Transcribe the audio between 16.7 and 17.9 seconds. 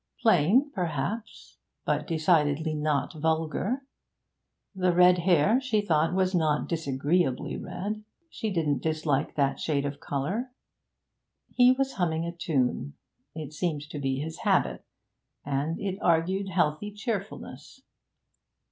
cheerfulness.